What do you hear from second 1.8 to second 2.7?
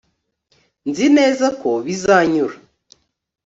bizanyura